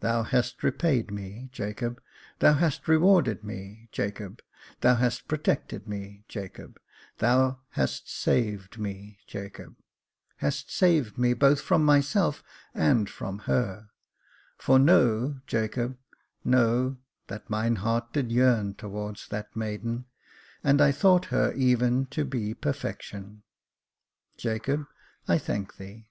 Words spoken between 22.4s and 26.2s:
perfection. Jacob, I thank thee